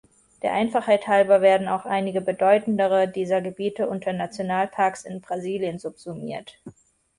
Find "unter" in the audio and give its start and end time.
3.87-4.13